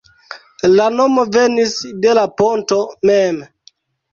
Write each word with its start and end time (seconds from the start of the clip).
La 0.77 0.87
nomo 0.93 1.25
venis 1.35 1.75
de 2.07 2.17
la 2.21 2.25
ponto 2.43 2.81
mem. 3.11 3.39